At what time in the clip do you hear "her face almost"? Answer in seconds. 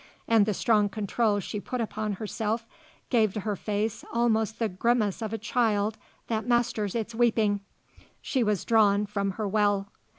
3.41-4.57